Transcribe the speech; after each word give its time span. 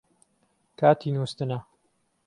کاتی 0.79 1.09
نووستنە 1.15 1.57